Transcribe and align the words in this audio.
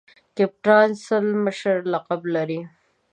کپتان 0.35 0.89
سل 1.05 1.25
مشر 1.45 1.75
لقب 1.93 2.21
لري. 2.35 2.61